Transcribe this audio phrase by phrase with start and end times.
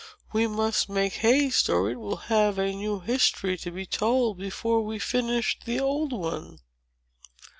[0.33, 4.81] "We must make haste, or it will have a new history to be told before
[4.83, 6.57] we finish the old one."